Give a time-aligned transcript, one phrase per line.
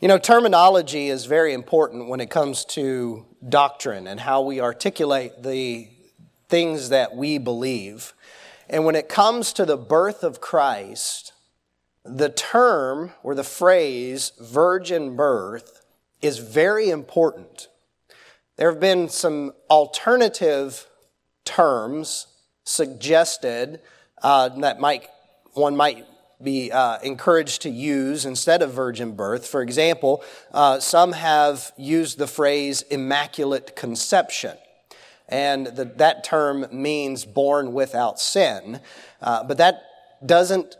[0.00, 5.42] You know, terminology is very important when it comes to doctrine and how we articulate
[5.42, 5.88] the
[6.48, 8.14] things that we believe.
[8.70, 11.32] And when it comes to the birth of Christ,
[12.04, 15.84] the term or the phrase virgin birth
[16.22, 17.66] is very important.
[18.54, 20.86] There have been some alternative
[21.44, 22.28] terms
[22.62, 23.80] suggested
[24.22, 25.08] uh, that might
[25.54, 26.06] one might
[26.42, 29.46] be uh, encouraged to use instead of virgin birth.
[29.46, 34.56] For example, uh, some have used the phrase immaculate conception.
[35.28, 38.80] And the, that term means born without sin.
[39.20, 39.82] Uh, but that
[40.24, 40.76] doesn't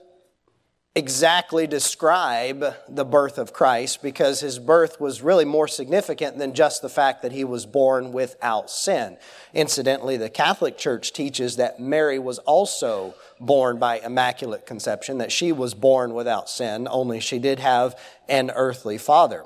[0.99, 6.83] exactly describe the birth of Christ because his birth was really more significant than just
[6.83, 9.17] the fact that he was born without sin.
[9.55, 15.53] Incidentally, the Catholic Church teaches that Mary was also born by immaculate conception, that she
[15.53, 17.97] was born without sin, only she did have
[18.29, 19.45] an earthly father.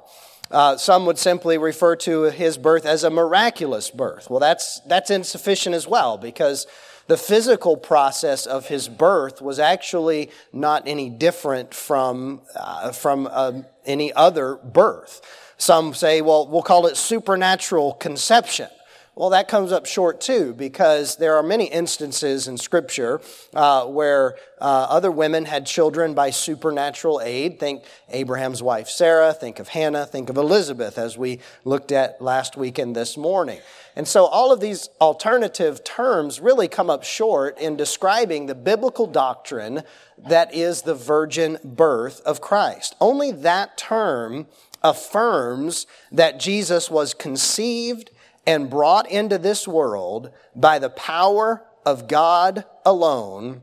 [0.50, 4.30] Uh, some would simply refer to his birth as a miraculous birth.
[4.30, 6.66] Well, that's, that's insufficient as well because
[7.06, 13.62] the physical process of his birth was actually not any different from, uh, from uh,
[13.84, 15.20] any other birth.
[15.56, 18.68] Some say, well, we'll call it supernatural conception.
[19.14, 23.20] Well, that comes up short too, because there are many instances in Scripture
[23.52, 27.60] uh, where uh, other women had children by supernatural aid.
[27.60, 32.56] Think Abraham's wife Sarah, think of Hannah, think of Elizabeth, as we looked at last
[32.56, 33.60] week and this morning.
[33.96, 39.06] And so all of these alternative terms really come up short in describing the biblical
[39.06, 39.82] doctrine
[40.26, 42.96] that is the virgin birth of Christ.
[42.98, 44.46] Only that term
[44.82, 48.10] affirms that Jesus was conceived
[48.46, 53.62] and brought into this world by the power of God alone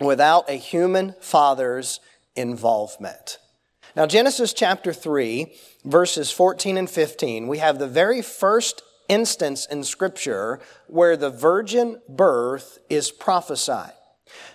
[0.00, 2.00] without a human father's
[2.34, 3.38] involvement.
[3.96, 9.84] Now, Genesis chapter 3, verses 14 and 15, we have the very first instance in
[9.84, 13.92] Scripture where the virgin birth is prophesied.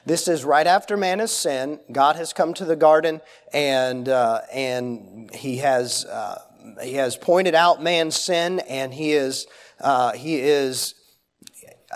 [0.06, 1.80] This is right after man has sinned.
[1.92, 3.22] God has come to the garden
[3.54, 6.42] and, uh, and he has uh,
[6.82, 9.48] he has pointed out man's sin and he is,
[9.82, 10.96] uh, he is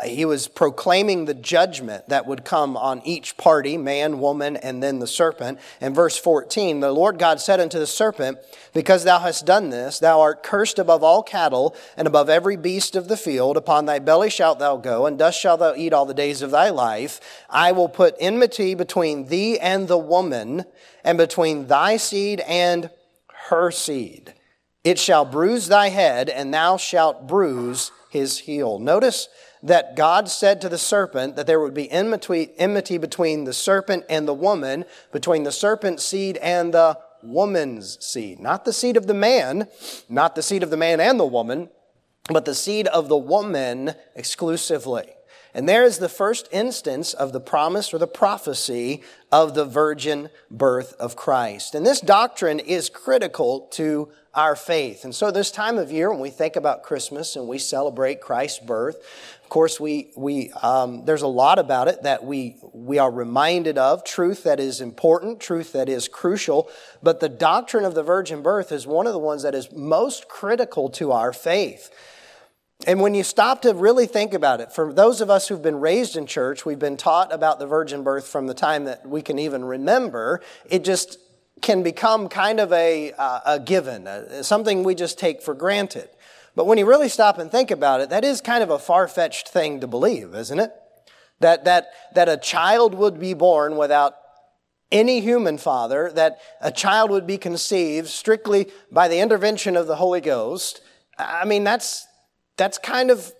[0.03, 4.97] he was proclaiming the judgment that would come on each party, man, woman, and then
[4.97, 5.59] the serpent.
[5.79, 8.39] In verse 14, the Lord God said unto the serpent,
[8.73, 12.95] Because thou hast done this, thou art cursed above all cattle and above every beast
[12.95, 13.55] of the field.
[13.55, 16.49] Upon thy belly shalt thou go, and dust shalt thou eat all the days of
[16.49, 17.19] thy life.
[17.47, 20.65] I will put enmity between thee and the woman,
[21.03, 22.89] and between thy seed and
[23.49, 24.33] her seed.
[24.83, 28.79] It shall bruise thy head, and thou shalt bruise his heel.
[28.79, 29.29] Notice
[29.63, 34.27] that God said to the serpent that there would be enmity between the serpent and
[34.27, 34.83] the woman,
[35.13, 38.39] between the serpent's seed and the woman's seed.
[38.39, 39.69] Not the seed of the man,
[40.09, 41.69] not the seed of the man and the woman,
[42.29, 45.09] but the seed of the woman exclusively.
[45.53, 50.29] And there is the first instance of the promise or the prophecy of the virgin
[50.49, 51.75] birth of Christ.
[51.75, 55.03] And this doctrine is critical to our faith.
[55.03, 58.59] And so this time of year, when we think about Christmas and we celebrate Christ's
[58.59, 58.95] birth,
[59.43, 63.77] of course, we, we, um, there's a lot about it that we, we are reminded
[63.77, 66.67] of, truth that is important, truth that is crucial.
[67.03, 70.27] But the doctrine of the virgin birth is one of the ones that is most
[70.27, 71.91] critical to our faith.
[72.85, 75.79] And when you stop to really think about it, for those of us who've been
[75.79, 79.21] raised in church, we've been taught about the virgin birth from the time that we
[79.21, 80.41] can even remember.
[80.69, 81.17] It just
[81.61, 86.09] can become kind of a, uh, a given, uh, something we just take for granted.
[86.55, 89.07] But when you really stop and think about it, that is kind of a far
[89.07, 90.73] fetched thing to believe, isn't it?
[91.39, 94.15] That, that, that a child would be born without
[94.91, 99.95] any human father, that a child would be conceived strictly by the intervention of the
[99.95, 100.81] Holy Ghost.
[101.17, 102.05] I mean, that's,
[102.57, 103.31] that's kind of,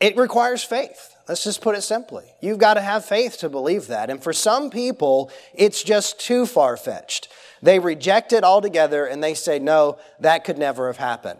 [0.00, 1.14] it requires faith.
[1.28, 2.24] Let's just put it simply.
[2.42, 4.10] You've got to have faith to believe that.
[4.10, 7.28] And for some people, it's just too far fetched.
[7.62, 11.38] They reject it altogether and they say, no, that could never have happened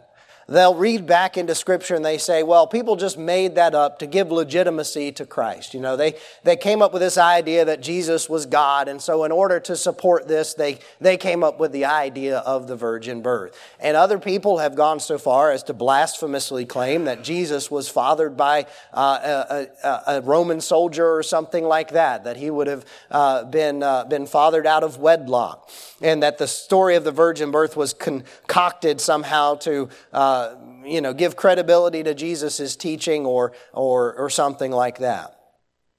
[0.49, 4.07] they'll read back into scripture and they say, well, people just made that up to
[4.07, 5.75] give legitimacy to Christ.
[5.75, 8.89] You know, they, they came up with this idea that Jesus was God.
[8.89, 12.67] And so in order to support this, they, they came up with the idea of
[12.67, 13.59] the virgin birth.
[13.81, 18.37] And other people have gone so far as to blasphemously claim that Jesus was fathered
[18.37, 22.85] by uh, a, a, a, Roman soldier or something like that, that he would have
[23.11, 25.71] uh, been, uh, been fathered out of wedlock.
[26.01, 31.01] And that the story of the virgin birth was concocted somehow to uh, uh, you
[31.01, 35.39] know, give credibility to Jesus' teaching or, or, or something like that.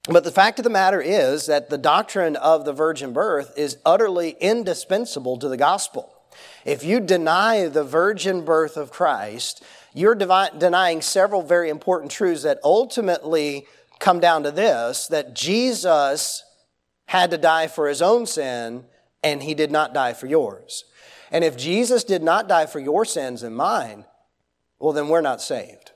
[0.08, 3.78] But the fact of the matter is that the doctrine of the virgin birth is
[3.84, 6.12] utterly indispensable to the gospel.
[6.64, 12.60] If you deny the virgin birth of Christ, you're denying several very important truths that
[12.62, 13.66] ultimately
[13.98, 16.44] come down to this that Jesus
[17.06, 18.84] had to die for his own sin
[19.24, 20.84] and he did not die for yours.
[21.32, 24.04] And if Jesus did not die for your sins and mine,
[24.78, 25.92] well, then we're not saved.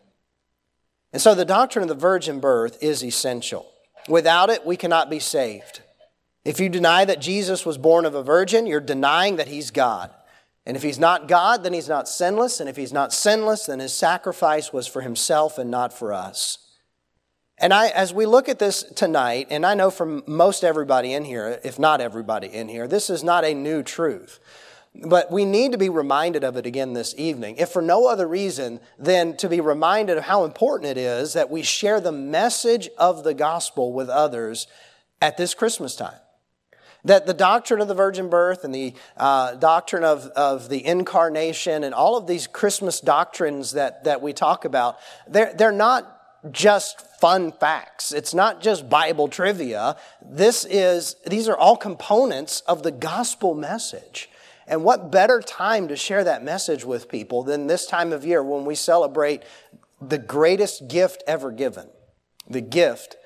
[1.13, 3.67] And so the doctrine of the virgin birth is essential.
[4.09, 5.81] Without it, we cannot be saved.
[6.45, 10.11] If you deny that Jesus was born of a virgin, you're denying that he's God.
[10.65, 12.61] And if he's not God, then he's not sinless.
[12.61, 16.59] And if he's not sinless, then his sacrifice was for himself and not for us.
[17.59, 21.25] And I, as we look at this tonight, and I know from most everybody in
[21.25, 24.41] here, if not everybody in here, this is not a new truth.
[24.93, 28.27] But we need to be reminded of it again this evening, if for no other
[28.27, 32.89] reason than to be reminded of how important it is that we share the message
[32.99, 34.67] of the gospel with others
[35.23, 36.19] at this Christmas time.
[37.05, 41.85] That the doctrine of the virgin birth and the uh, doctrine of, of the incarnation
[41.85, 46.17] and all of these Christmas doctrines that, that we talk about, they're, they're not
[46.51, 48.13] just fun facts.
[48.13, 49.97] It's not just Bible trivia.
[50.21, 54.29] This is, these are all components of the gospel message.
[54.71, 58.41] And what better time to share that message with people than this time of year
[58.41, 59.43] when we celebrate
[60.01, 61.89] the greatest gift ever given,
[62.49, 63.17] the gift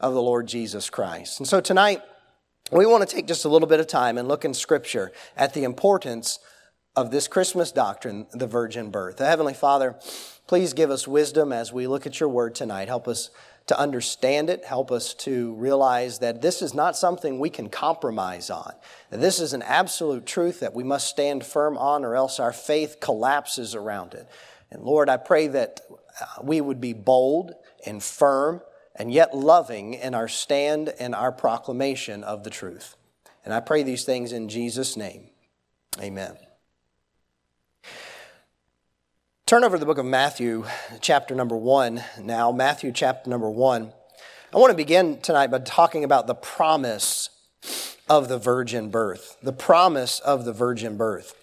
[0.00, 1.38] of the Lord Jesus Christ.
[1.38, 2.00] And so tonight,
[2.72, 5.52] we want to take just a little bit of time and look in Scripture at
[5.52, 6.38] the importance
[6.96, 9.18] of this Christmas doctrine, the virgin birth.
[9.18, 9.96] Heavenly Father,
[10.46, 12.88] please give us wisdom as we look at your word tonight.
[12.88, 13.28] Help us
[13.66, 14.64] to understand it.
[14.64, 18.72] Help us to realize that this is not something we can compromise on.
[19.10, 22.98] This is an absolute truth that we must stand firm on, or else our faith
[23.00, 24.28] collapses around it.
[24.70, 27.54] And Lord, I pray that uh, we would be bold
[27.86, 28.60] and firm
[28.96, 32.96] and yet loving in our stand and our proclamation of the truth.
[33.44, 35.28] And I pray these things in Jesus' name.
[36.00, 36.36] Amen.
[39.46, 40.64] Turn over to the book of Matthew,
[41.02, 42.50] chapter number one now.
[42.50, 43.92] Matthew, chapter number one.
[44.54, 47.28] I want to begin tonight by talking about the promise
[48.08, 49.36] of the virgin birth.
[49.42, 51.34] The promise of the virgin birth.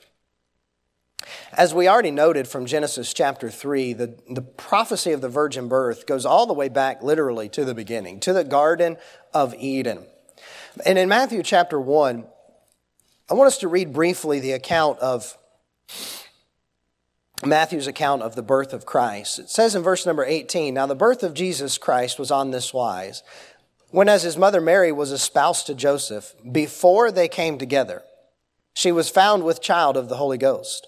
[1.54, 6.08] As we already noted from Genesis chapter 3, the, the prophecy of the virgin birth
[6.08, 8.98] goes all the way back literally to the beginning, to the Garden
[9.32, 10.08] of Eden.
[10.88, 12.26] And in Matthew chapter 1,
[13.30, 15.38] I want us to read briefly the account of
[17.46, 19.40] Matthew's account of the birth of Christ.
[19.40, 22.74] It says in verse number 18 Now the birth of Jesus Christ was on this
[22.74, 23.24] wise.
[23.90, 28.04] When, as his mother Mary was espoused to Joseph, before they came together,
[28.74, 30.88] she was found with child of the Holy Ghost.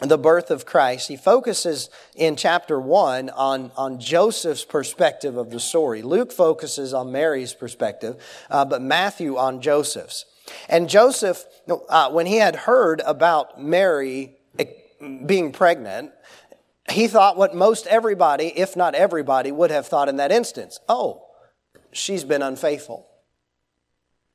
[0.00, 5.58] the birth of Christ, he focuses in chapter 1 on, on Joseph's perspective of the
[5.58, 6.02] story.
[6.02, 8.16] Luke focuses on Mary's perspective,
[8.48, 10.24] uh, but Matthew on Joseph's.
[10.68, 11.44] And Joseph,
[11.88, 14.66] uh, when he had heard about Mary eh,
[15.26, 16.12] being pregnant,
[16.90, 20.78] he thought what most everybody, if not everybody, would have thought in that instance.
[20.88, 21.24] Oh,
[21.92, 23.07] she's been unfaithful.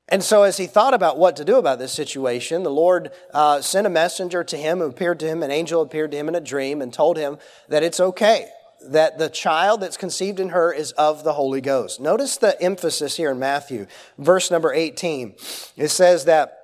[0.10, 3.62] And so, as he thought about what to do about this situation, the Lord uh,
[3.62, 6.36] sent a messenger to him who appeared to him, an angel appeared to him in
[6.36, 7.38] a dream and told him
[7.70, 8.50] that it's okay,
[8.90, 12.02] that the child that's conceived in her is of the Holy Ghost.
[12.02, 15.36] Notice the emphasis here in Matthew, verse number 18.
[15.78, 16.63] It says that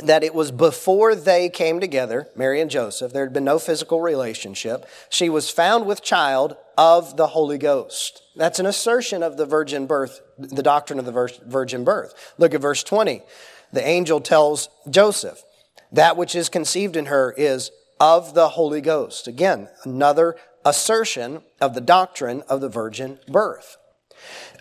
[0.00, 4.00] that it was before they came together, Mary and Joseph, there had been no physical
[4.00, 4.86] relationship.
[5.08, 8.22] She was found with child of the Holy Ghost.
[8.36, 12.34] That's an assertion of the virgin birth, the doctrine of the virgin birth.
[12.38, 13.22] Look at verse 20.
[13.72, 15.42] The angel tells Joseph,
[15.92, 17.70] that which is conceived in her is
[18.00, 19.28] of the Holy Ghost.
[19.28, 23.76] Again, another assertion of the doctrine of the virgin birth.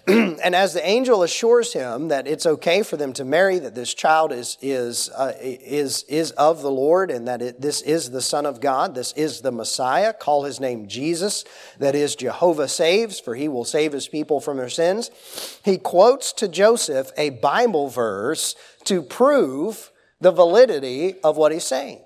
[0.07, 3.93] and as the angel assures him that it's okay for them to marry, that this
[3.93, 8.21] child is, is, uh, is, is of the Lord, and that it, this is the
[8.21, 11.45] Son of God, this is the Messiah, call his name Jesus,
[11.77, 15.11] that is Jehovah saves, for he will save his people from their sins.
[15.63, 22.01] He quotes to Joseph a Bible verse to prove the validity of what he's saying.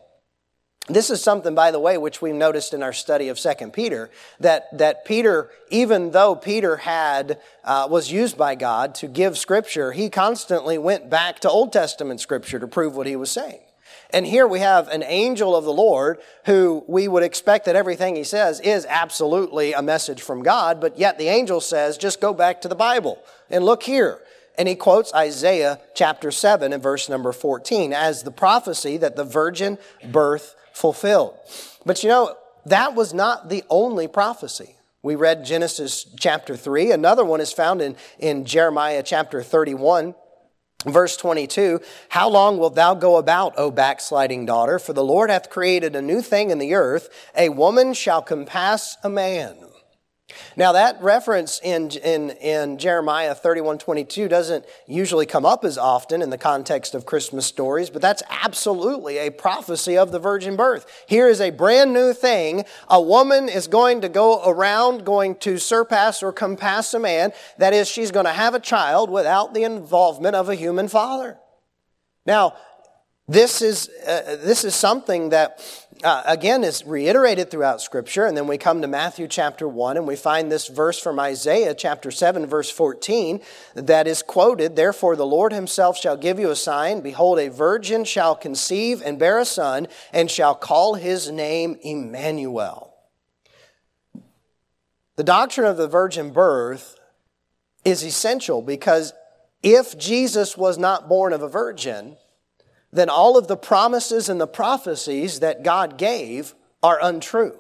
[0.87, 4.11] This is something, by the way, which we've noticed in our study of Second Peter,
[4.39, 9.93] that, that Peter, even though Peter had, uh, was used by God to give scripture,
[9.93, 13.61] he constantly went back to Old Testament scripture to prove what he was saying.
[14.11, 18.15] And here we have an angel of the Lord who we would expect that everything
[18.15, 22.31] he says is absolutely a message from God, but yet the angel says, just go
[22.31, 23.17] back to the Bible
[23.49, 24.19] and look here.
[24.57, 29.25] And he quotes Isaiah chapter 7 and verse number 14 as the prophecy that the
[29.25, 29.79] virgin
[30.11, 31.37] birth fulfilled.
[31.85, 34.75] But you know, that was not the only prophecy.
[35.01, 36.91] We read Genesis chapter 3.
[36.91, 40.15] Another one is found in, in Jeremiah chapter 31
[40.85, 44.77] Verse 22, How long wilt thou go about, O backsliding daughter?
[44.77, 47.09] For the Lord hath created a new thing in the earth.
[47.35, 49.57] A woman shall compass a man.
[50.57, 56.21] Now that reference in, in, in Jeremiah 31, 22 doesn't usually come up as often
[56.21, 61.03] in the context of Christmas stories, but that's absolutely a prophecy of the virgin birth.
[61.07, 62.65] Here is a brand new thing.
[62.89, 67.31] A woman is going to go around, going to surpass or compass a man.
[67.59, 71.37] That is, she's going to have a child without the involvement of a human father.
[72.25, 72.55] Now,
[73.27, 75.59] this is, uh, this is something that,
[76.03, 78.25] uh, again, is reiterated throughout Scripture.
[78.25, 81.73] And then we come to Matthew chapter 1 and we find this verse from Isaiah
[81.73, 83.41] chapter 7, verse 14,
[83.73, 87.01] that is quoted Therefore, the Lord himself shall give you a sign.
[87.01, 92.93] Behold, a virgin shall conceive and bear a son, and shall call his name Emmanuel.
[95.15, 96.99] The doctrine of the virgin birth
[97.83, 99.13] is essential because
[99.63, 102.17] if Jesus was not born of a virgin,
[102.95, 107.57] then all of the promises and the prophecies that God gave are untrue.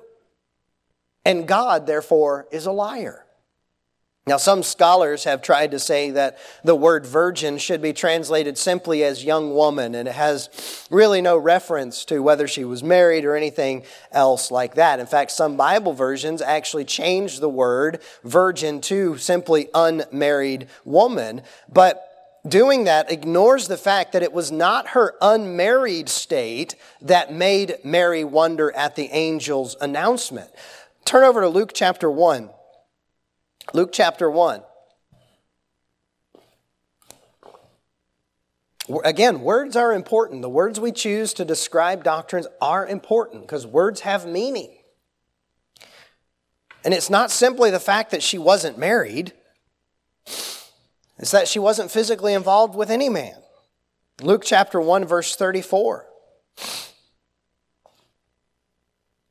[1.23, 3.25] And God, therefore, is a liar.
[4.27, 9.03] Now, some scholars have tried to say that the word virgin should be translated simply
[9.03, 13.35] as young woman, and it has really no reference to whether she was married or
[13.35, 14.99] anything else like that.
[14.99, 21.43] In fact, some Bible versions actually change the word virgin to simply unmarried woman.
[21.71, 22.14] But
[22.47, 28.23] doing that ignores the fact that it was not her unmarried state that made Mary
[28.23, 30.49] wonder at the angel's announcement.
[31.05, 32.49] Turn over to Luke chapter 1.
[33.73, 34.61] Luke chapter 1.
[39.03, 40.43] Again, words are important.
[40.43, 44.71] The words we choose to describe doctrines are important because words have meaning.
[46.83, 49.33] And it's not simply the fact that she wasn't married.
[51.17, 53.35] It's that she wasn't physically involved with any man.
[54.21, 56.05] Luke chapter 1, verse 34.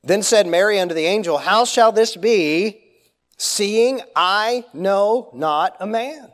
[0.03, 2.83] Then said Mary unto the angel, How shall this be,
[3.39, 6.31] seeing I know not a man?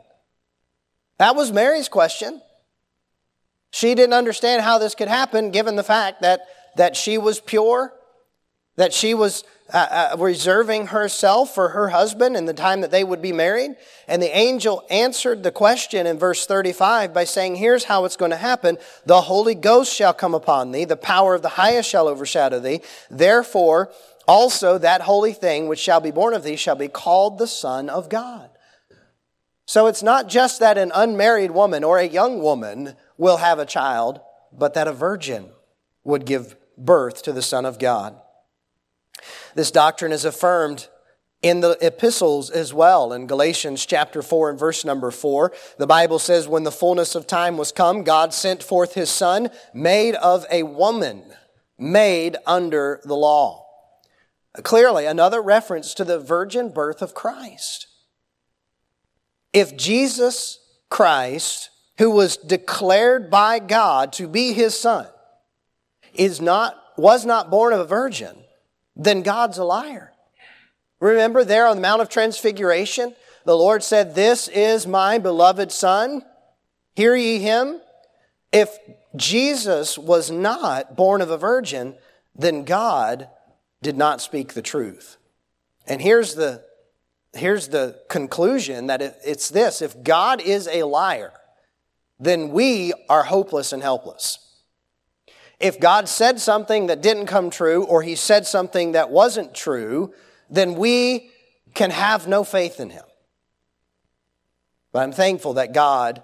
[1.17, 2.41] That was Mary's question.
[3.71, 6.41] She didn't understand how this could happen given the fact that,
[6.75, 7.93] that she was pure,
[8.75, 13.03] that she was uh, uh, reserving herself for her husband in the time that they
[13.03, 13.75] would be married.
[14.07, 18.31] And the angel answered the question in verse 35 by saying, Here's how it's going
[18.31, 18.77] to happen.
[19.05, 22.81] The Holy Ghost shall come upon thee, the power of the highest shall overshadow thee.
[23.09, 23.91] Therefore,
[24.27, 27.89] also that holy thing which shall be born of thee shall be called the Son
[27.89, 28.49] of God.
[29.65, 33.65] So it's not just that an unmarried woman or a young woman will have a
[33.65, 34.19] child,
[34.51, 35.49] but that a virgin
[36.03, 38.19] would give birth to the Son of God.
[39.55, 40.87] This doctrine is affirmed
[41.41, 43.13] in the epistles as well.
[43.13, 47.27] In Galatians chapter 4 and verse number 4, the Bible says, When the fullness of
[47.27, 51.23] time was come, God sent forth his Son, made of a woman,
[51.77, 53.65] made under the law.
[54.63, 57.87] Clearly, another reference to the virgin birth of Christ.
[59.53, 60.59] If Jesus
[60.89, 65.07] Christ, who was declared by God to be his Son,
[66.13, 68.40] is not, was not born of a virgin,
[68.95, 70.11] then God's a liar.
[70.99, 76.23] Remember there on the Mount of Transfiguration, the Lord said, This is my beloved Son.
[76.95, 77.81] Hear ye him.
[78.51, 78.77] If
[79.15, 81.95] Jesus was not born of a virgin,
[82.35, 83.29] then God
[83.81, 85.17] did not speak the truth.
[85.87, 86.63] And here's the,
[87.33, 91.33] here's the conclusion that it's this if God is a liar,
[92.19, 94.50] then we are hopeless and helpless
[95.61, 100.13] if God said something that didn't come true or he said something that wasn't true,
[100.49, 101.31] then we
[101.73, 103.03] can have no faith in him.
[104.91, 106.21] But I'm thankful that God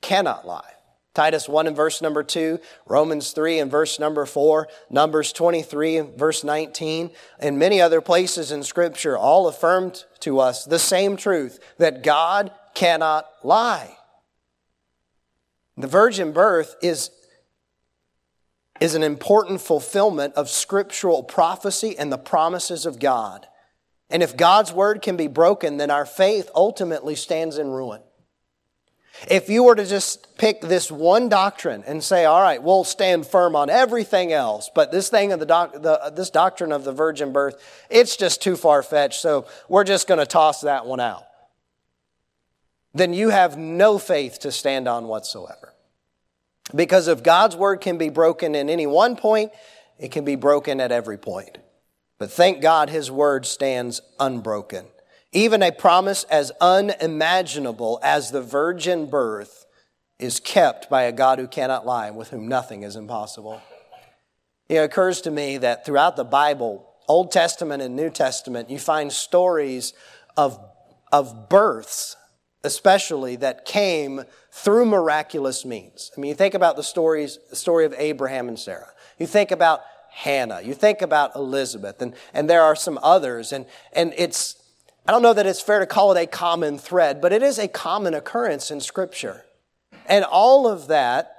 [0.00, 0.72] cannot lie.
[1.14, 6.16] Titus 1 and verse number 2, Romans 3 and verse number 4, Numbers 23 and
[6.16, 11.58] verse 19, and many other places in Scripture all affirmed to us the same truth
[11.78, 13.96] that God cannot lie.
[15.76, 17.10] The virgin birth is
[18.80, 23.46] is an important fulfillment of scriptural prophecy and the promises of God.
[24.10, 28.00] And if God's word can be broken, then our faith ultimately stands in ruin.
[29.28, 33.26] If you were to just pick this one doctrine and say, all right, we'll stand
[33.26, 36.92] firm on everything else, but this thing of the, doc, the this doctrine of the
[36.92, 37.56] virgin birth,
[37.90, 41.24] it's just too far fetched, so we're just going to toss that one out.
[42.94, 45.74] Then you have no faith to stand on whatsoever.
[46.74, 49.52] Because if God's word can be broken in any one point,
[49.98, 51.58] it can be broken at every point.
[52.18, 54.86] But thank God his word stands unbroken.
[55.32, 59.66] Even a promise as unimaginable as the virgin birth
[60.18, 63.62] is kept by a God who cannot lie, and with whom nothing is impossible.
[64.68, 69.12] It occurs to me that throughout the Bible, Old Testament and New Testament, you find
[69.12, 69.92] stories
[70.36, 70.58] of,
[71.12, 72.16] of births,
[72.64, 74.24] especially that came
[74.58, 76.10] through miraculous means.
[76.16, 78.92] I mean, you think about the stories, the story of Abraham and Sarah.
[79.18, 80.60] You think about Hannah.
[80.62, 83.52] You think about Elizabeth, and, and there are some others.
[83.52, 84.56] And, and it's,
[85.06, 87.58] I don't know that it's fair to call it a common thread, but it is
[87.58, 89.44] a common occurrence in Scripture.
[90.06, 91.36] And all of that,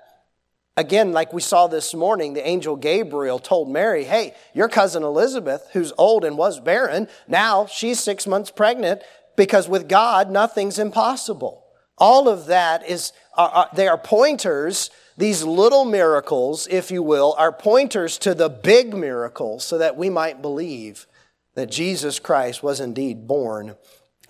[0.77, 5.67] again, like we saw this morning, the angel Gabriel told Mary, hey, your cousin Elizabeth,
[5.73, 9.01] who's old and was barren, now she's six months pregnant
[9.35, 11.65] because with God, nothing's impossible.
[11.99, 14.89] All of that is, are, are, they are pointers
[15.19, 20.09] these little miracles, if you will, are pointers to the big miracles so that we
[20.09, 21.07] might believe
[21.55, 23.75] that Jesus Christ was indeed born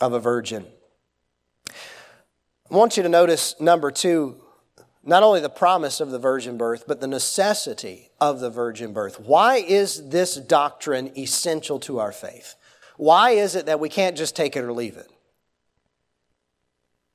[0.02, 0.66] of a virgin.
[1.70, 4.42] I want you to notice number two,
[5.04, 9.20] not only the promise of the virgin birth, but the necessity of the virgin birth.
[9.20, 12.56] Why is this doctrine essential to our faith?
[12.98, 15.12] Why is it that we can't just take it or leave it?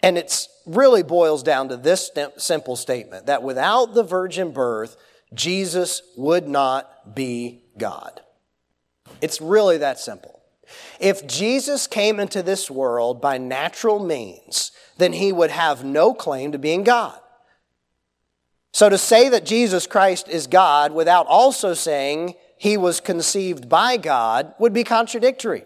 [0.04, 4.98] And it really boils down to this simple statement that without the virgin birth,
[5.32, 8.20] Jesus would not be God.
[9.22, 10.42] It's really that simple.
[11.00, 16.52] If Jesus came into this world by natural means, then he would have no claim
[16.52, 17.18] to being God.
[18.72, 23.96] So to say that Jesus Christ is God without also saying he was conceived by
[23.96, 25.64] God would be contradictory.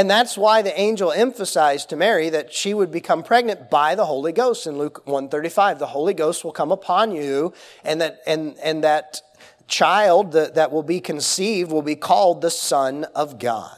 [0.00, 4.06] And that's why the angel emphasized to Mary that she would become pregnant by the
[4.06, 5.78] Holy Ghost in Luke 135.
[5.78, 7.52] The Holy Ghost will come upon you
[7.84, 9.20] and that, and, and that
[9.68, 13.76] child that, that will be conceived will be called the Son of God.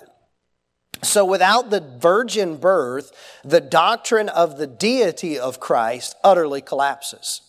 [1.03, 3.11] So without the virgin birth,
[3.43, 7.41] the doctrine of the deity of Christ utterly collapses.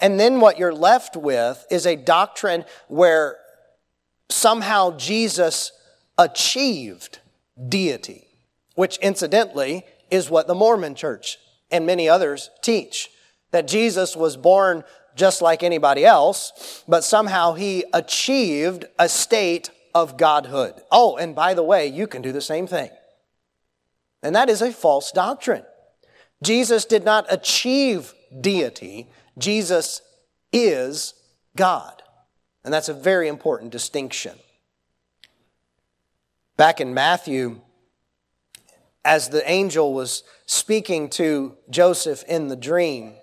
[0.00, 3.36] And then what you're left with is a doctrine where
[4.30, 5.70] somehow Jesus
[6.16, 7.18] achieved
[7.68, 8.26] deity,
[8.74, 11.38] which incidentally is what the Mormon church
[11.70, 13.10] and many others teach.
[13.50, 14.84] That Jesus was born
[15.14, 20.74] just like anybody else, but somehow he achieved a state of godhood.
[20.90, 22.90] Oh, and by the way, you can do the same thing.
[24.22, 25.64] And that is a false doctrine.
[26.42, 30.00] Jesus did not achieve deity, Jesus
[30.52, 31.14] is
[31.56, 32.02] God.
[32.64, 34.38] And that's a very important distinction.
[36.62, 37.60] Back in Matthew,
[39.04, 43.14] as the angel was speaking to Joseph in the dream,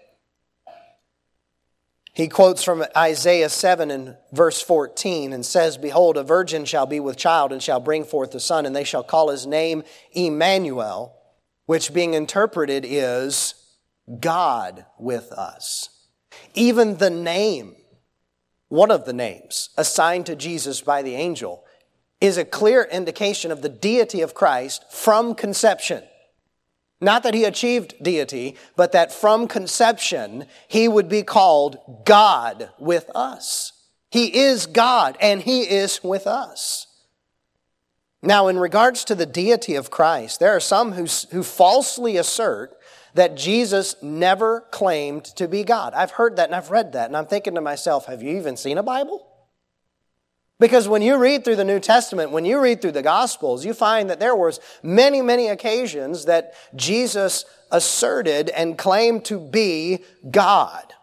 [2.11, 6.99] he quotes from Isaiah 7 and verse 14 and says, Behold, a virgin shall be
[6.99, 11.15] with child and shall bring forth a son, and they shall call his name Emmanuel,
[11.65, 13.53] which being interpreted is
[14.19, 15.87] God with us.
[16.55, 17.77] Even the name,
[18.67, 21.63] one of the names assigned to Jesus by the angel,
[22.21, 26.03] is a clear indication of the deity of Christ from conception.
[27.01, 33.09] Not that he achieved deity, but that from conception he would be called God with
[33.15, 33.71] us.
[34.11, 36.87] He is God and he is with us.
[38.21, 42.75] Now, in regards to the deity of Christ, there are some who, who falsely assert
[43.13, 45.93] that Jesus never claimed to be God.
[45.93, 48.57] I've heard that and I've read that, and I'm thinking to myself, have you even
[48.57, 49.25] seen a Bible?
[50.59, 53.73] Because when you read through the New Testament, when you read through the Gospels, you
[53.73, 60.93] find that there was many, many occasions that Jesus asserted and claimed to be God.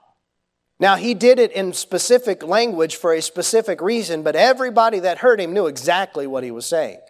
[0.79, 5.41] Now, he did it in specific language for a specific reason, but everybody that heard
[5.41, 7.01] him knew exactly what he was saying.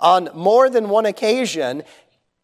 [0.00, 1.82] On more than one occasion,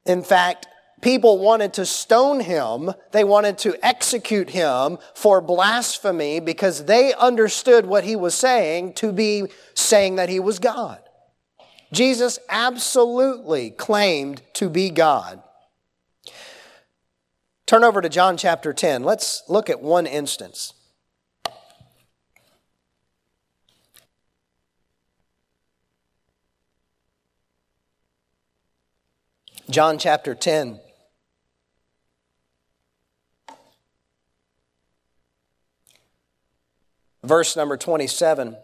[0.04, 0.66] in fact,
[1.02, 2.92] people wanted to stone him.
[3.10, 9.12] They wanted to execute him for blasphemy because they understood what he was saying to
[9.12, 11.00] be saying that he was God.
[11.92, 15.42] Jesus absolutely claimed to be God.
[17.66, 19.02] Turn over to John chapter 10.
[19.02, 20.72] Let's look at one instance.
[29.70, 30.80] John chapter 10.
[37.24, 38.56] Verse number 27.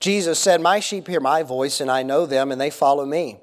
[0.00, 3.40] Jesus said, My sheep hear my voice, and I know them, and they follow me.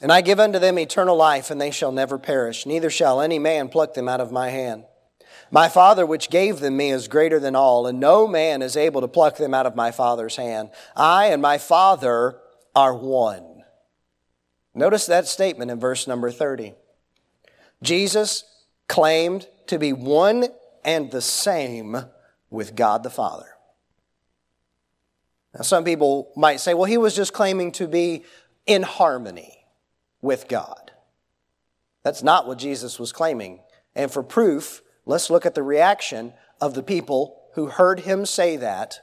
[0.00, 3.38] And I give unto them eternal life, and they shall never perish, neither shall any
[3.38, 4.84] man pluck them out of my hand.
[5.50, 9.00] My Father, which gave them me, is greater than all, and no man is able
[9.00, 10.70] to pluck them out of my Father's hand.
[10.96, 12.38] I and my Father
[12.74, 13.49] are one.
[14.74, 16.74] Notice that statement in verse number 30.
[17.82, 18.44] Jesus
[18.88, 20.46] claimed to be one
[20.84, 21.96] and the same
[22.50, 23.46] with God the Father.
[25.54, 28.24] Now, some people might say, well, he was just claiming to be
[28.66, 29.64] in harmony
[30.22, 30.92] with God.
[32.02, 33.60] That's not what Jesus was claiming.
[33.94, 38.56] And for proof, let's look at the reaction of the people who heard him say
[38.56, 39.00] that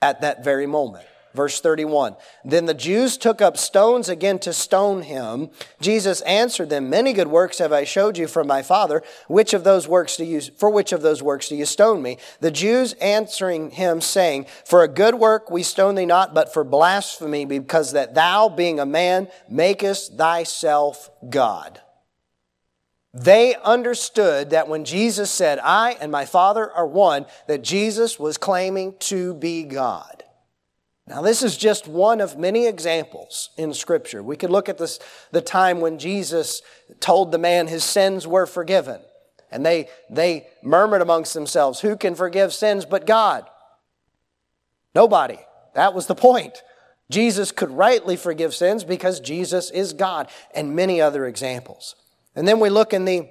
[0.00, 1.06] at that very moment.
[1.36, 2.16] Verse 31.
[2.44, 5.50] Then the Jews took up stones again to stone him.
[5.80, 9.02] Jesus answered them, Many good works have I showed you from my Father.
[9.28, 12.16] Which of those works do you, for which of those works do you stone me?
[12.40, 16.64] The Jews answering him, saying, For a good work we stone thee not, but for
[16.64, 21.82] blasphemy, because that thou, being a man, makest thyself God.
[23.12, 28.36] They understood that when Jesus said, I and my Father are one, that Jesus was
[28.36, 30.22] claiming to be God.
[31.08, 34.22] Now, this is just one of many examples in Scripture.
[34.22, 34.98] We could look at this,
[35.30, 36.62] the time when Jesus
[36.98, 39.00] told the man his sins were forgiven.
[39.52, 43.48] And they, they murmured amongst themselves, Who can forgive sins but God?
[44.94, 45.38] Nobody.
[45.74, 46.62] That was the point.
[47.08, 51.94] Jesus could rightly forgive sins because Jesus is God, and many other examples.
[52.34, 53.28] And then we look in the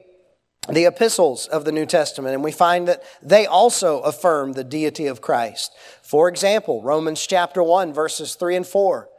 [0.70, 5.08] the epistles of the New Testament, and we find that they also affirm the deity
[5.08, 5.72] of Christ.
[6.02, 9.10] For example, Romans chapter 1, verses 3 and 4.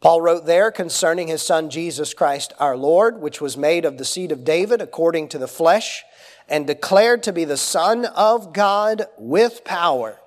[0.00, 4.04] Paul wrote there concerning his son Jesus Christ our Lord, which was made of the
[4.04, 6.02] seed of David according to the flesh,
[6.48, 10.18] and declared to be the Son of God with power,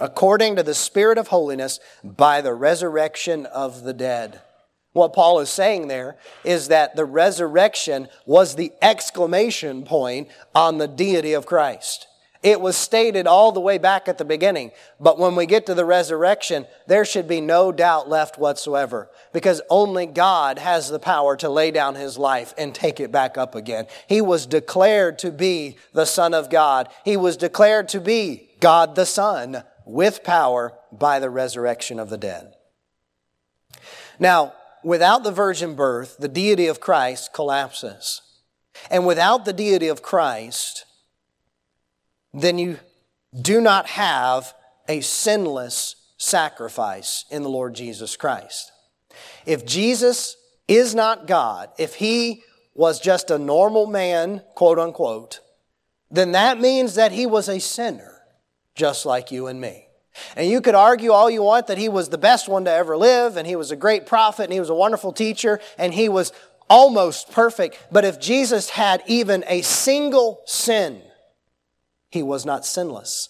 [0.00, 4.40] according to the Spirit of holiness, by the resurrection of the dead.
[4.92, 10.88] What Paul is saying there is that the resurrection was the exclamation point on the
[10.88, 12.08] deity of Christ.
[12.42, 14.72] It was stated all the way back at the beginning.
[14.98, 19.60] But when we get to the resurrection, there should be no doubt left whatsoever because
[19.68, 23.54] only God has the power to lay down his life and take it back up
[23.54, 23.86] again.
[24.08, 26.88] He was declared to be the Son of God.
[27.04, 32.18] He was declared to be God the Son with power by the resurrection of the
[32.18, 32.54] dead.
[34.18, 38.22] Now, without the virgin birth, the deity of Christ collapses.
[38.90, 40.84] And without the deity of Christ,
[42.32, 42.78] then you
[43.38, 44.54] do not have
[44.88, 48.72] a sinless sacrifice in the Lord Jesus Christ.
[49.46, 50.36] If Jesus
[50.68, 52.42] is not God, if he
[52.74, 55.40] was just a normal man, quote unquote,
[56.10, 58.22] then that means that he was a sinner,
[58.74, 59.89] just like you and me.
[60.36, 62.96] And you could argue all you want that he was the best one to ever
[62.96, 66.08] live, and he was a great prophet, and he was a wonderful teacher, and he
[66.08, 66.32] was
[66.68, 67.78] almost perfect.
[67.90, 71.02] But if Jesus had even a single sin,
[72.10, 73.28] he was not sinless.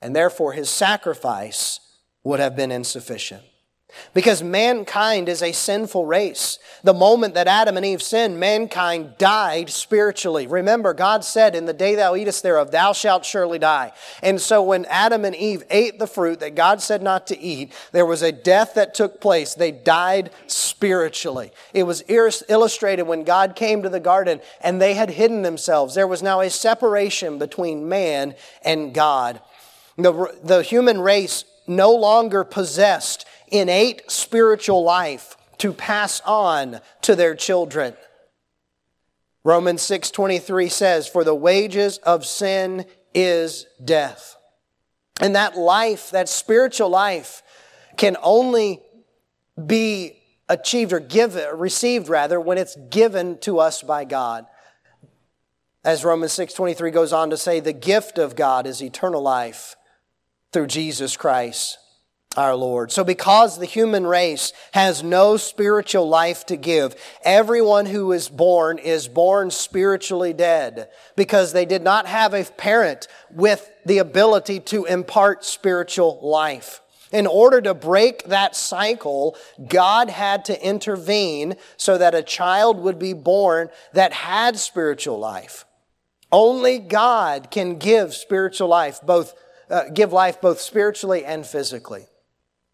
[0.00, 1.80] And therefore, his sacrifice
[2.22, 3.42] would have been insufficient.
[4.12, 6.58] Because mankind is a sinful race.
[6.82, 10.46] The moment that Adam and Eve sinned, mankind died spiritually.
[10.46, 13.92] Remember, God said, In the day thou eatest thereof, thou shalt surely die.
[14.22, 17.72] And so when Adam and Eve ate the fruit that God said not to eat,
[17.92, 19.54] there was a death that took place.
[19.54, 21.52] They died spiritually.
[21.72, 25.94] It was illustrated when God came to the garden and they had hidden themselves.
[25.94, 29.40] There was now a separation between man and God.
[29.96, 37.34] The, the human race no longer possessed innate spiritual life to pass on to their
[37.34, 37.96] children.
[39.44, 44.36] Romans 6:23 says, "For the wages of sin is death."
[45.20, 47.42] And that life, that spiritual life
[47.96, 48.82] can only
[49.66, 54.46] be achieved or given, received rather, when it's given to us by God.
[55.84, 59.76] As Romans 6:23 goes on to say, the gift of God is eternal life
[60.52, 61.78] through Jesus Christ
[62.36, 62.92] our Lord.
[62.92, 68.78] So because the human race has no spiritual life to give, everyone who is born
[68.78, 74.84] is born spiritually dead because they did not have a parent with the ability to
[74.84, 76.80] impart spiritual life.
[77.12, 79.36] In order to break that cycle,
[79.68, 85.64] God had to intervene so that a child would be born that had spiritual life.
[86.32, 89.34] Only God can give spiritual life, both
[89.70, 92.06] uh, give life both spiritually and physically.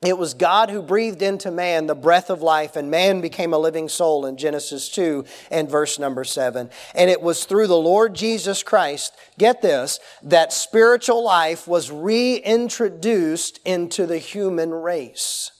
[0.03, 3.59] It was God who breathed into man the breath of life, and man became a
[3.59, 6.71] living soul in Genesis 2 and verse number 7.
[6.95, 13.61] And it was through the Lord Jesus Christ, get this, that spiritual life was reintroduced
[13.67, 15.53] into the human race.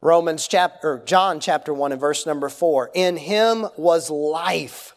[0.00, 2.92] Romans chapter, John chapter 1 and verse number 4.
[2.94, 4.94] In him was life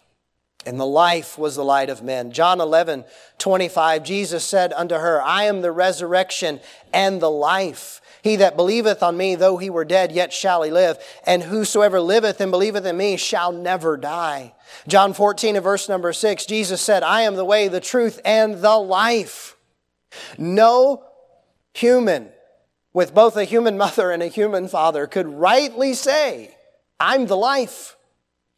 [0.66, 2.32] and the life was the light of men.
[2.32, 3.06] John 11,
[3.38, 6.60] 25, Jesus said unto her, I am the resurrection
[6.94, 8.02] and the life.
[8.22, 10.98] He that believeth on me, though he were dead, yet shall he live.
[11.26, 14.54] And whosoever liveth and believeth in me shall never die.
[14.88, 18.62] John 14 and verse number 6, Jesus said, I am the way, the truth, and
[18.62, 19.58] the life.
[20.38, 21.04] No
[21.74, 22.30] human
[22.94, 26.56] with both a human mother and a human father could rightly say,
[27.00, 27.98] I'm the life.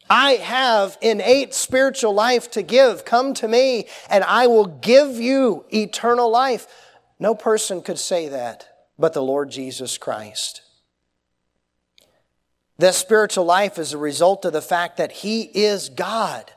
[0.08, 3.04] I have innate spiritual life to give.
[3.04, 6.66] Come to me and I will give you eternal life.
[7.18, 10.62] No person could say that but the Lord Jesus Christ.
[12.76, 16.52] This spiritual life is a result of the fact that He is God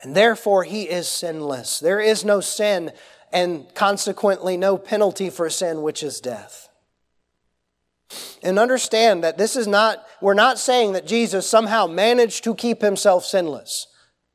[0.00, 1.80] and therefore He is sinless.
[1.80, 2.92] There is no sin
[3.32, 6.67] and consequently no penalty for sin, which is death.
[8.42, 12.80] And understand that this is not, we're not saying that Jesus somehow managed to keep
[12.80, 13.86] himself sinless.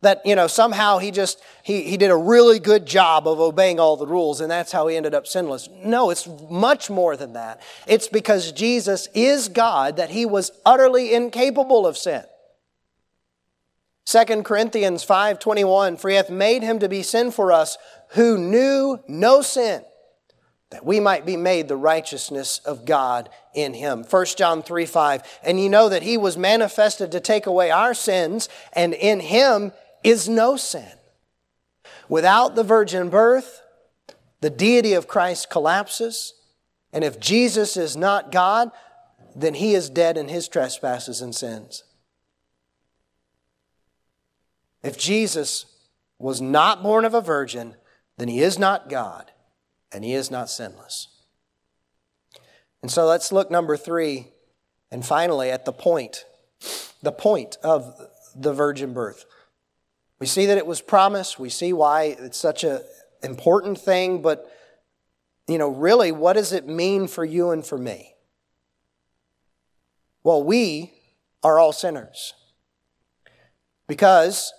[0.02, 3.80] That, you know, somehow he just, he, he did a really good job of obeying
[3.80, 5.70] all the rules and that's how he ended up sinless.
[5.72, 7.62] No, it's much more than that.
[7.88, 12.24] It's because Jesus is God that he was utterly incapable of sin.
[14.06, 17.78] 2 Corinthians 5:21 For he hath made him to be sin for us
[18.10, 19.84] who knew no sin
[20.74, 24.04] that we might be made the righteousness of God in him.
[24.04, 25.40] 1 John 3 5.
[25.44, 29.72] And you know that he was manifested to take away our sins, and in him
[30.04, 30.92] is no sin.
[32.10, 33.62] Without the virgin birth,
[34.42, 36.34] the deity of Christ collapses.
[36.92, 38.72] And if Jesus is not God,
[39.36, 41.84] then he is dead in his trespasses and sins.
[44.82, 45.68] If Jesus
[46.18, 47.76] was not born of a virgin,
[48.18, 49.33] then he is not God
[49.94, 51.08] and he is not sinless.
[52.82, 54.28] And so let's look number three,
[54.92, 56.26] and finally at the point,
[57.02, 57.94] the point of
[58.36, 59.26] the virgin birth.
[60.20, 61.40] We see that it was promised.
[61.40, 62.82] We see why it's such an
[63.22, 64.50] important thing, but
[65.48, 68.16] you know, really, what does it mean for you and for me?
[70.24, 70.94] Well, we
[71.44, 72.34] are all sinners
[73.88, 74.54] because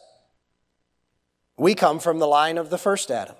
[1.57, 3.37] we come from the line of the first Adam.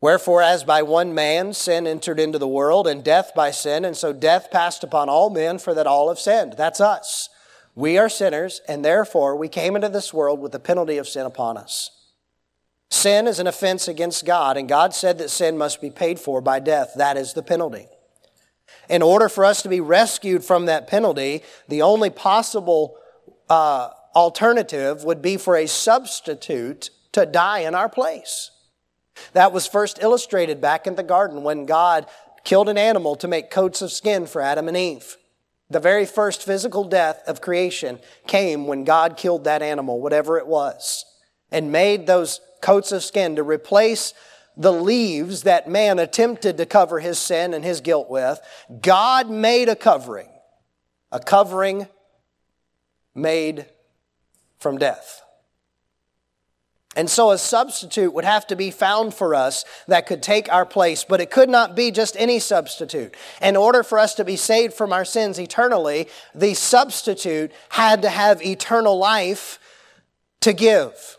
[0.00, 3.96] Wherefore, as by one man sin entered into the world, and death by sin, and
[3.96, 6.54] so death passed upon all men, for that all have sinned.
[6.56, 7.28] That's us.
[7.74, 11.26] We are sinners, and therefore we came into this world with the penalty of sin
[11.26, 11.90] upon us.
[12.90, 16.40] Sin is an offense against God, and God said that sin must be paid for
[16.40, 16.92] by death.
[16.96, 17.86] That is the penalty.
[18.88, 22.96] In order for us to be rescued from that penalty, the only possible
[23.50, 28.50] uh, alternative would be for a substitute to die in our place.
[29.32, 32.06] That was first illustrated back in the garden when God
[32.44, 35.16] killed an animal to make coats of skin for Adam and Eve.
[35.70, 40.46] The very first physical death of creation came when God killed that animal, whatever it
[40.46, 41.04] was,
[41.50, 44.14] and made those coats of skin to replace
[44.56, 48.40] the leaves that man attempted to cover his sin and his guilt with.
[48.80, 50.28] God made a covering,
[51.12, 51.86] a covering
[53.14, 53.66] made
[54.58, 55.22] from death.
[56.98, 60.66] And so a substitute would have to be found for us that could take our
[60.66, 63.14] place, but it could not be just any substitute.
[63.40, 68.10] In order for us to be saved from our sins eternally, the substitute had to
[68.10, 69.60] have eternal life
[70.40, 71.18] to give.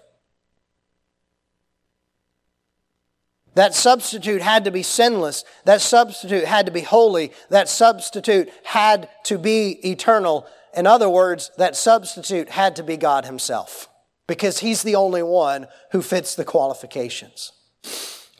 [3.56, 5.46] That substitute had to be sinless.
[5.64, 7.32] That substitute had to be holy.
[7.48, 10.46] That substitute had to be eternal.
[10.76, 13.88] In other words, that substitute had to be God Himself
[14.30, 17.52] because he's the only one who fits the qualifications.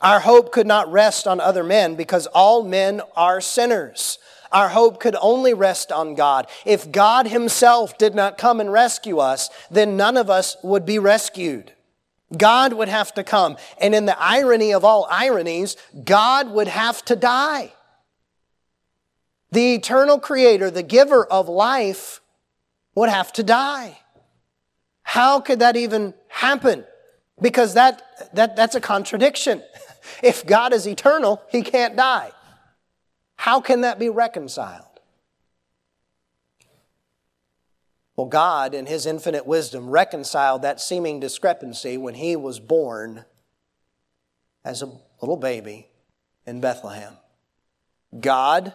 [0.00, 4.18] Our hope could not rest on other men because all men are sinners.
[4.52, 6.46] Our hope could only rest on God.
[6.64, 10.98] If God Himself did not come and rescue us, then none of us would be
[10.98, 11.72] rescued.
[12.36, 13.56] God would have to come.
[13.80, 17.72] And in the irony of all ironies, God would have to die.
[19.50, 22.20] The eternal Creator, the giver of life,
[22.94, 23.98] would have to die.
[25.10, 26.84] How could that even happen?
[27.42, 29.60] Because that, that, that's a contradiction.
[30.22, 32.32] If God is eternal, he can't die.
[33.36, 35.00] How can that be reconciled?
[38.16, 43.24] Well, God, in his infinite wisdom, reconciled that seeming discrepancy when he was born
[44.64, 45.88] as a little baby
[46.46, 47.14] in Bethlehem.
[48.18, 48.74] God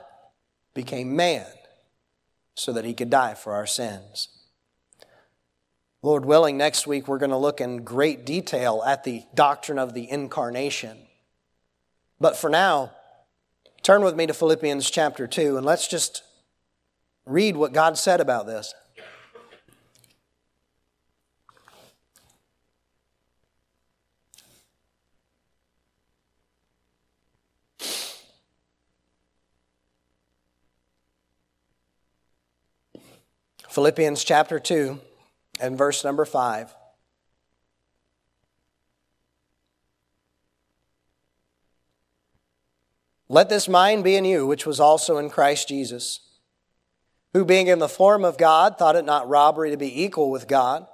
[0.74, 1.48] became man
[2.54, 4.35] so that he could die for our sins.
[6.06, 9.96] Lord willing, next week we're going to look in great detail at the doctrine of
[9.96, 11.00] the incarnation.
[12.22, 12.92] But for now,
[13.82, 16.22] turn with me to Philippians chapter 2 and let's just
[17.26, 18.76] read what God said about this.
[33.68, 35.00] Philippians chapter 2
[35.60, 36.76] and verse number 5.
[43.28, 46.20] Let this mind be in you, which was also in Christ Jesus,
[47.34, 50.48] who being in the form of God thought it not robbery to be equal with
[50.48, 50.86] God,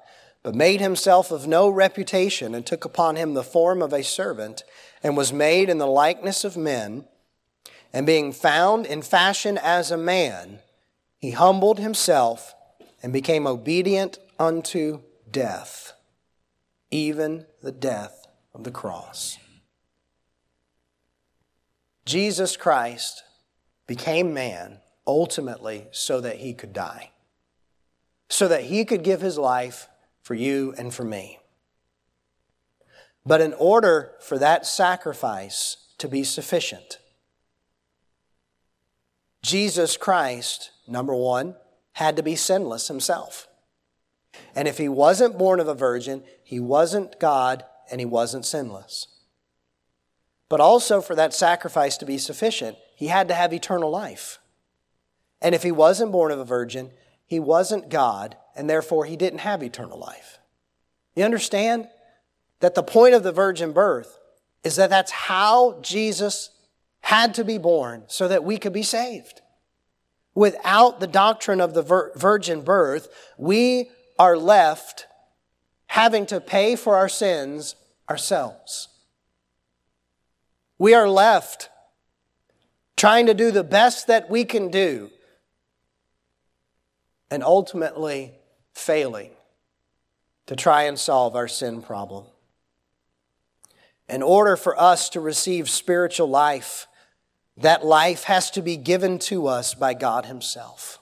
[0.41, 4.63] but made himself of no reputation, and took upon him the form of a servant,
[5.03, 7.05] and was made in the likeness of men.
[7.93, 10.59] And being found in fashion as a man,
[11.17, 12.55] he humbled himself
[13.03, 14.99] and became obedient unto
[15.29, 15.93] death,
[16.89, 18.25] even the death
[18.55, 19.37] of the cross.
[22.05, 23.23] Jesus Christ
[23.85, 27.11] became man ultimately so that he could die,
[28.29, 29.87] so that he could give his life
[30.23, 31.37] for you and for me.
[33.23, 36.97] But in order for that sacrifice to be sufficient,
[39.43, 41.57] Jesus Christ, number one,
[41.93, 43.47] had to be sinless himself.
[44.55, 49.07] And if he wasn't born of a virgin, he wasn't God and he wasn't sinless.
[50.49, 54.39] But also, for that sacrifice to be sufficient, he had to have eternal life.
[55.41, 56.91] And if he wasn't born of a virgin,
[57.25, 60.39] he wasn't God, and therefore he didn't have eternal life.
[61.15, 61.87] You understand
[62.59, 64.19] that the point of the virgin birth
[64.63, 66.49] is that that's how Jesus
[67.01, 69.41] had to be born so that we could be saved.
[70.35, 73.89] Without the doctrine of the virgin birth, we
[74.21, 75.07] are left
[75.87, 77.75] having to pay for our sins
[78.07, 78.87] ourselves.
[80.77, 81.69] We are left
[82.95, 85.09] trying to do the best that we can do
[87.31, 88.33] and ultimately
[88.75, 89.31] failing
[90.45, 92.25] to try and solve our sin problem.
[94.07, 96.85] In order for us to receive spiritual life,
[97.57, 101.00] that life has to be given to us by God Himself.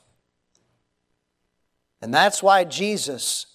[2.02, 3.46] And that's why Jesus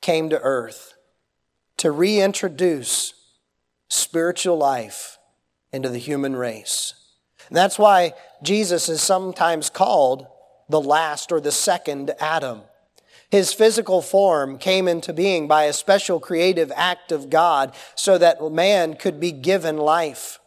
[0.00, 0.94] came to earth
[1.78, 3.14] to reintroduce
[3.88, 5.18] spiritual life
[5.72, 6.94] into the human race.
[7.48, 10.26] And that's why Jesus is sometimes called
[10.68, 12.60] the last or the second Adam.
[13.30, 18.42] His physical form came into being by a special creative act of God so that
[18.52, 20.40] man could be given life.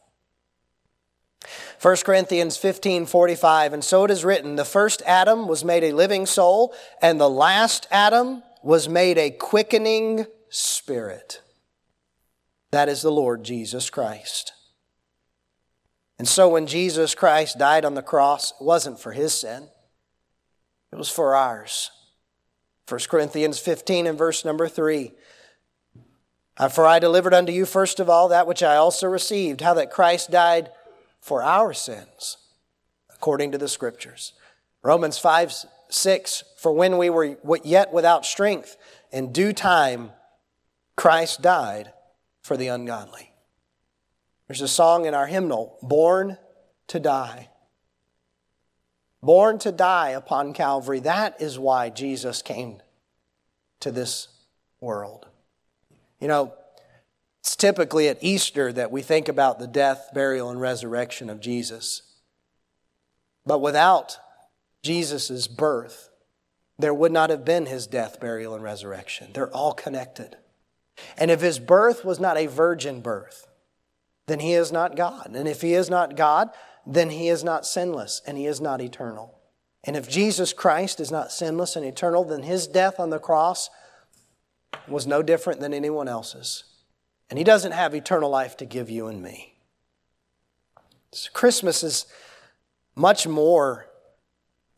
[1.82, 5.94] 1 Corinthians 15 45, and so it is written, the first Adam was made a
[5.94, 11.42] living soul, and the last Adam was made a quickening spirit.
[12.70, 14.54] That is the Lord Jesus Christ.
[16.20, 19.68] And so when Jesus Christ died on the cross, it wasn't for his sin,
[20.92, 21.90] it was for ours.
[22.88, 25.14] 1 Corinthians 15 and verse number 3.
[26.70, 29.90] For I delivered unto you first of all that which I also received, how that
[29.90, 30.70] Christ died
[31.22, 32.38] for our sins,
[33.14, 34.34] according to the Scriptures.
[34.84, 35.54] Romans 5
[35.90, 38.78] 6, for when we were yet without strength,
[39.12, 40.12] in due time
[40.96, 41.92] Christ died
[42.42, 43.32] for the ungodly.
[44.48, 46.38] There's a song in our hymnal, Born
[46.88, 47.50] to Die.
[49.24, 51.00] Born to die upon Calvary.
[51.00, 52.82] That is why Jesus came
[53.80, 54.28] to this
[54.80, 55.28] world.
[56.20, 56.54] You know,
[57.42, 62.04] it's typically at Easter that we think about the death, burial, and resurrection of Jesus.
[63.48, 64.18] But without
[64.84, 66.10] Jesus' birth,
[66.78, 69.32] there would not have been his death, burial, and resurrection.
[69.34, 70.38] They're all connected.
[71.18, 73.48] And if his birth was not a virgin birth,
[74.28, 75.32] then he is not God.
[75.34, 76.52] And if he is not God,
[76.86, 79.40] then he is not sinless and he is not eternal.
[79.84, 83.70] And if Jesus Christ is not sinless and eternal, then his death on the cross
[84.88, 86.66] was no different than anyone else's.
[87.32, 89.56] And He doesn't have eternal life to give you and me.
[91.14, 92.06] So Christmas is
[92.94, 93.88] much more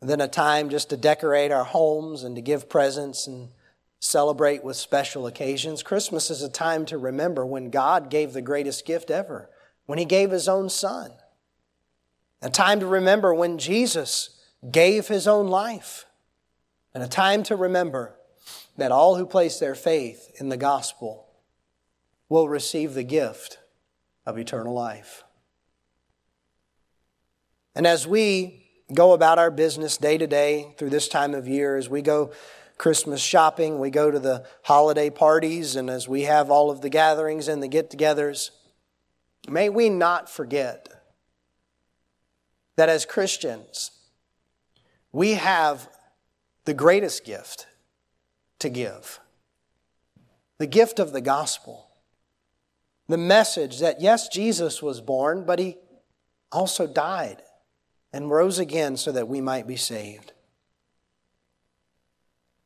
[0.00, 3.48] than a time just to decorate our homes and to give presents and
[3.98, 5.82] celebrate with special occasions.
[5.82, 9.50] Christmas is a time to remember when God gave the greatest gift ever,
[9.86, 11.10] when He gave His own Son.
[12.40, 14.40] A time to remember when Jesus
[14.70, 16.06] gave His own life.
[16.94, 18.14] And a time to remember
[18.76, 21.24] that all who place their faith in the gospel
[22.28, 23.58] will receive the gift
[24.26, 25.24] of eternal life.
[27.74, 31.76] And as we go about our business day to day through this time of year,
[31.76, 32.32] as we go
[32.76, 36.90] Christmas shopping, we go to the holiday parties, and as we have all of the
[36.90, 38.50] gatherings and the get togethers,
[39.48, 40.88] may we not forget
[42.76, 43.92] that as Christians,
[45.12, 45.88] we have
[46.64, 47.66] the greatest gift
[48.58, 49.20] to give
[50.58, 51.83] the gift of the gospel.
[53.08, 55.76] The message that, yes, Jesus was born, but he
[56.50, 57.42] also died
[58.12, 60.32] and rose again so that we might be saved.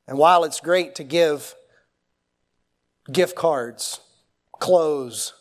[0.06, 1.54] And while it's great to give
[3.10, 4.00] gift cards,
[4.58, 5.34] clothes,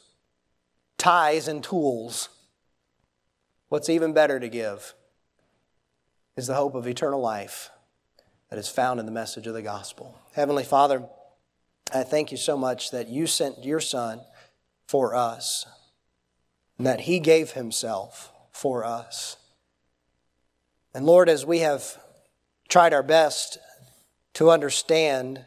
[0.97, 2.29] ties, and tools,
[3.69, 4.93] what's even better to give
[6.35, 7.69] is the hope of eternal life
[8.49, 10.17] that is found in the message of the gospel.
[10.33, 11.03] Heavenly Father,
[11.93, 14.21] I thank you so much that you sent your Son
[14.87, 15.65] for us,
[16.77, 19.37] and that He gave Himself for us.
[20.93, 21.97] And Lord, as we have
[22.69, 23.59] tried our best
[24.33, 25.45] to understand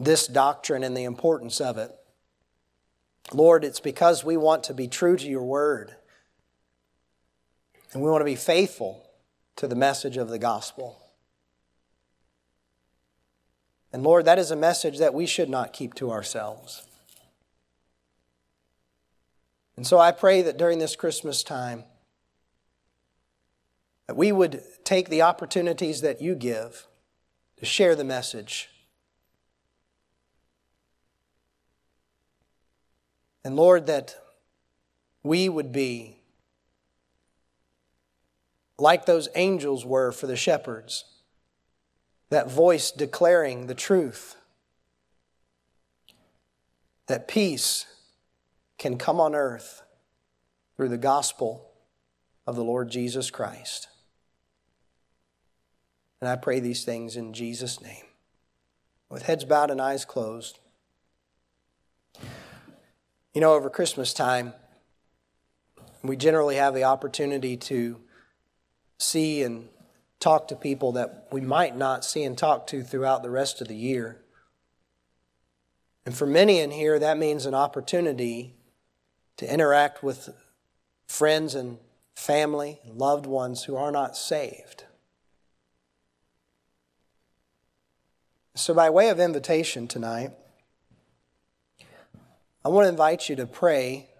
[0.00, 1.90] this doctrine and the importance of it,
[3.32, 5.94] Lord, it's because we want to be true to your word.
[7.92, 9.06] And we want to be faithful
[9.56, 10.98] to the message of the gospel.
[13.92, 16.86] And Lord, that is a message that we should not keep to ourselves.
[19.76, 21.84] And so I pray that during this Christmas time,
[24.06, 26.86] that we would take the opportunities that you give
[27.56, 28.68] to share the message.
[33.44, 34.16] And Lord, that
[35.22, 36.18] we would be
[38.78, 41.04] like those angels were for the shepherds
[42.30, 44.36] that voice declaring the truth
[47.06, 47.86] that peace
[48.82, 49.82] can come on earth
[50.76, 51.70] through the gospel
[52.48, 53.86] of the Lord Jesus Christ.
[56.20, 58.02] And I pray these things in Jesus' name.
[59.08, 60.58] With heads bowed and eyes closed.
[63.32, 64.52] You know, over Christmas time,
[66.02, 68.00] we generally have the opportunity to
[68.98, 69.68] see and
[70.18, 73.68] talk to people that we might not see and talk to throughout the rest of
[73.68, 74.22] the year.
[76.04, 78.56] And for many in here, that means an opportunity
[79.42, 80.30] to interact with
[81.06, 81.78] friends and
[82.14, 84.84] family, loved ones who are not saved.
[88.54, 90.30] So, by way of invitation tonight,
[92.64, 94.10] I want to invite you to pray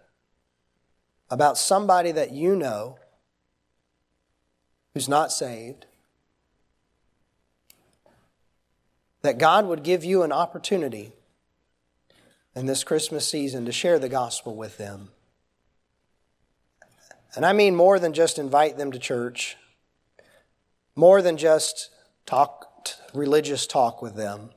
[1.31, 2.99] about somebody that you know
[4.95, 5.87] who's not saved
[9.23, 11.13] that God would give you an opportunity
[12.55, 15.09] in this Christmas season to share the gospel with them.
[17.35, 19.57] And I mean more than just invite them to church,
[20.95, 21.91] more than just
[22.27, 22.69] talk
[23.15, 24.51] religious talk with them,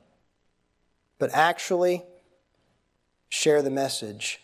[1.18, 2.02] but actually
[3.28, 4.40] share the message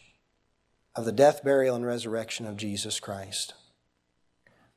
[0.94, 3.54] of the death, burial, and resurrection of Jesus Christ.